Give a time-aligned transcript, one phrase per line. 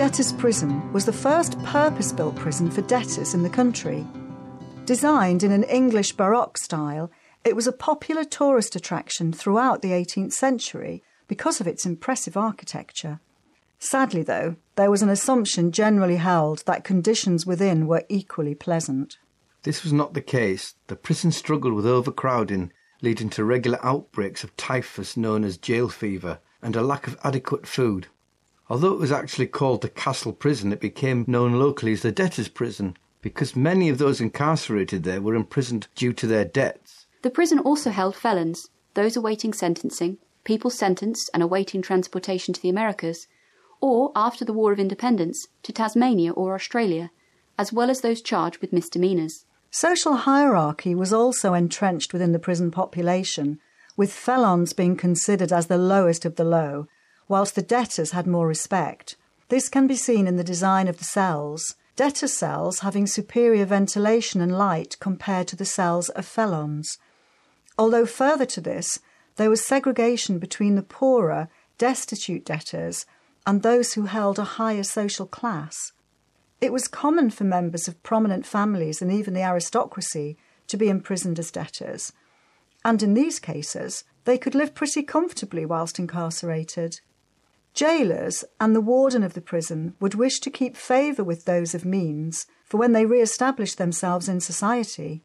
[0.00, 4.06] Debtors' Prison was the first purpose built prison for debtors in the country.
[4.86, 7.10] Designed in an English Baroque style,
[7.44, 13.20] it was a popular tourist attraction throughout the 18th century because of its impressive architecture.
[13.78, 19.18] Sadly, though, there was an assumption generally held that conditions within were equally pleasant.
[19.64, 20.76] This was not the case.
[20.86, 26.38] The prison struggled with overcrowding, leading to regular outbreaks of typhus known as jail fever
[26.62, 28.06] and a lack of adequate food.
[28.70, 32.48] Although it was actually called the Castle Prison, it became known locally as the Debtors'
[32.48, 37.06] Prison because many of those incarcerated there were imprisoned due to their debts.
[37.22, 42.70] The prison also held felons, those awaiting sentencing, people sentenced and awaiting transportation to the
[42.70, 43.26] Americas,
[43.80, 47.10] or after the War of Independence to Tasmania or Australia,
[47.58, 49.46] as well as those charged with misdemeanours.
[49.70, 53.58] Social hierarchy was also entrenched within the prison population,
[53.96, 56.86] with felons being considered as the lowest of the low,
[57.30, 59.16] whilst the debtors had more respect.
[59.50, 64.40] This can be seen in the design of the cells, debtor cells having superior ventilation
[64.40, 66.98] and light compared to the cells of felons.
[67.78, 68.98] Although further to this,
[69.36, 73.06] there was segregation between the poorer, destitute debtors
[73.46, 75.92] and those who held a higher social class.
[76.60, 81.38] It was common for members of prominent families and even the aristocracy to be imprisoned
[81.38, 82.12] as debtors,
[82.84, 87.00] and in these cases, they could live pretty comfortably whilst incarcerated.
[87.74, 91.84] Jailers and the warden of the prison would wish to keep favour with those of
[91.84, 95.22] means for when they re established themselves in society.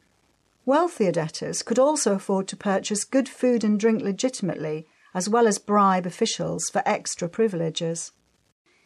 [0.65, 5.59] Wealthier debtors could also afford to purchase good food and drink legitimately, as well as
[5.59, 8.11] bribe officials for extra privileges.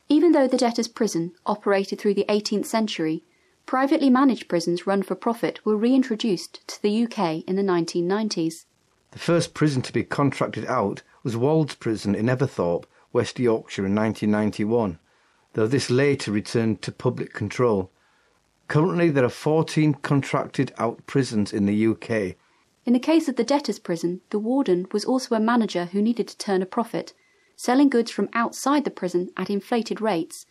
[0.09, 3.23] Even though the debtors' prison operated through the 18th century,
[3.65, 8.65] privately managed prisons run for profit were reintroduced to the UK in the 1990s.
[9.11, 13.95] The first prison to be contracted out was Wolds Prison in Everthorpe, West Yorkshire in
[13.95, 14.99] 1991,
[15.53, 17.91] though this later returned to public control.
[18.67, 22.35] Currently, there are 14 contracted out prisons in the UK.
[22.85, 26.27] In the case of the debtors' prison, the warden was also a manager who needed
[26.27, 27.13] to turn a profit
[27.55, 30.45] selling goods from outside the prison at inflated rates.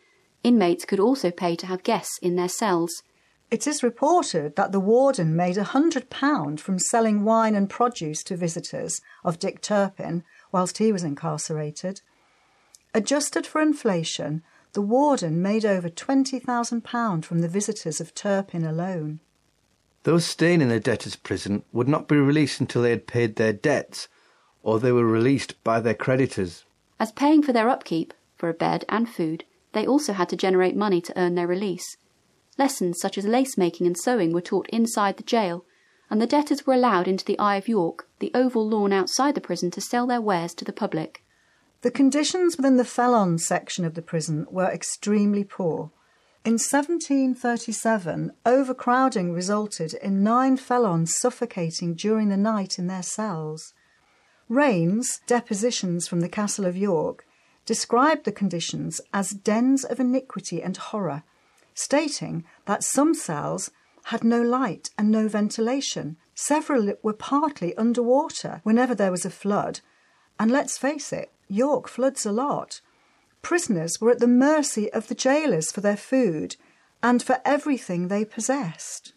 [0.45, 3.03] Inmates could also pay to have guests in their cells.
[3.51, 8.23] It is reported that the warden made a hundred pound from selling wine and produce
[8.25, 12.03] to visitors of Dick Turpin whilst he was incarcerated.
[12.95, 19.21] Adjusted for inflation, the warden made over £20,000 from the visitors of Turpin alone.
[20.05, 23.53] Those staying in the debtor's prison would not be released until they had paid their
[23.53, 24.09] debts,
[24.63, 26.65] or they were released by their creditors.
[26.99, 30.77] As paying for their upkeep, for a bed and food, they also had to generate
[30.77, 31.97] money to earn their release.
[32.57, 35.65] Lessons such as lace making and sewing were taught inside the jail,
[36.11, 39.41] and the debtors were allowed into the Eye of York, the oval lawn outside the
[39.41, 41.23] prison, to sell their wares to the public.
[41.83, 45.93] The conditions within the Felon section of the prison were extremely poor.
[46.45, 53.75] In 1737, overcrowding resulted in nine felons suffocating during the night in their cells.
[54.49, 57.25] Raine's depositions from the Castle of York
[57.65, 61.23] described the conditions as dens of iniquity and horror,
[61.75, 63.71] stating that some cells
[64.05, 66.17] had no light and no ventilation.
[66.35, 69.81] Several were partly underwater whenever there was a flood.
[70.41, 72.81] And let's face it, York floods a lot.
[73.43, 76.57] Prisoners were at the mercy of the jailers for their food
[77.03, 79.13] and for everything they possessed.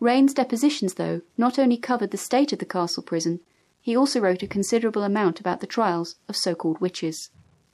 [0.00, 3.40] Raine's depositions, though, not only covered the state of the castle prison,
[3.80, 7.30] he also wrote a considerable amount about the trials of so called witches.